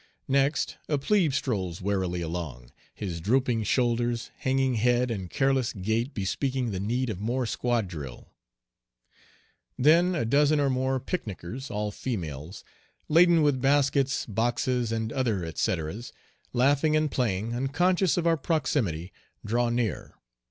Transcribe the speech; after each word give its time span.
Next 0.27 0.77
a 0.89 0.97
plebe 0.97 1.31
strolls 1.31 1.79
wearily 1.79 2.21
along, 2.21 2.71
his 2.95 3.21
drooping 3.21 3.65
shoulders, 3.65 4.31
hanging 4.39 4.73
head, 4.73 5.11
and 5.11 5.29
careless 5.29 5.73
gait 5.73 6.15
bespeaking 6.15 6.71
the 6.71 6.79
need 6.79 7.11
of 7.11 7.21
more 7.21 7.45
squad 7.45 7.87
drill. 7.87 8.33
Then 9.77 10.15
a 10.15 10.25
dozen 10.25 10.59
or 10.59 10.71
more 10.71 10.99
"picnicers," 10.99 11.69
all 11.69 11.91
females, 11.91 12.63
laden 13.09 13.43
with 13.43 13.61
baskets, 13.61 14.25
boxes, 14.25 14.91
and 14.91 15.13
other 15.13 15.45
et 15.45 15.59
ceteras, 15.59 16.11
laughing 16.51 16.95
and 16.95 17.11
playing, 17.11 17.53
unconscious 17.53 18.17
of 18.17 18.25
our 18.25 18.37
proximity, 18.37 19.13
draw 19.45 19.69
near. 19.69 20.15